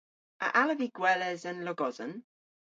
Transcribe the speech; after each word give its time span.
A 0.47 0.47
allav 0.61 0.79
vy 0.79 0.87
gweles 0.97 1.43
an 1.49 1.63
logosen? 1.67 2.11